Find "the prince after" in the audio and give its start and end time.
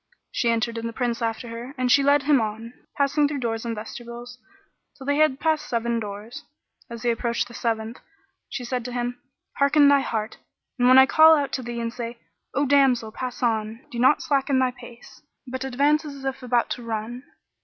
0.89-1.49